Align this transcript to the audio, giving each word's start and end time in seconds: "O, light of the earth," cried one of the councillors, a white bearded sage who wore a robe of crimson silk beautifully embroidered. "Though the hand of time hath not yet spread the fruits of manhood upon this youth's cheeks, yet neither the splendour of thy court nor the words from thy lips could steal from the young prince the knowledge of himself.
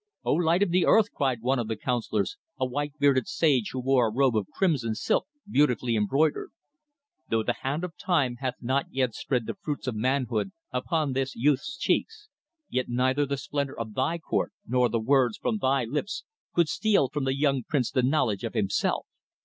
"O, 0.25 0.33
light 0.33 0.63
of 0.63 0.71
the 0.71 0.87
earth," 0.87 1.11
cried 1.13 1.41
one 1.41 1.59
of 1.59 1.67
the 1.67 1.75
councillors, 1.75 2.35
a 2.59 2.65
white 2.65 2.93
bearded 2.97 3.27
sage 3.27 3.69
who 3.71 3.79
wore 3.79 4.07
a 4.07 4.11
robe 4.11 4.35
of 4.35 4.47
crimson 4.51 4.95
silk 4.95 5.27
beautifully 5.47 5.95
embroidered. 5.95 6.49
"Though 7.29 7.43
the 7.43 7.57
hand 7.61 7.83
of 7.83 7.95
time 7.99 8.37
hath 8.37 8.55
not 8.61 8.87
yet 8.89 9.13
spread 9.13 9.45
the 9.45 9.53
fruits 9.53 9.85
of 9.85 9.93
manhood 9.93 10.53
upon 10.71 11.13
this 11.13 11.35
youth's 11.35 11.77
cheeks, 11.77 12.29
yet 12.67 12.89
neither 12.89 13.27
the 13.27 13.37
splendour 13.37 13.77
of 13.79 13.93
thy 13.93 14.17
court 14.17 14.51
nor 14.65 14.89
the 14.89 14.99
words 14.99 15.37
from 15.37 15.59
thy 15.59 15.83
lips 15.83 16.23
could 16.55 16.67
steal 16.67 17.07
from 17.07 17.25
the 17.25 17.37
young 17.37 17.61
prince 17.61 17.91
the 17.91 18.01
knowledge 18.01 18.43
of 18.43 18.55
himself. 18.55 19.05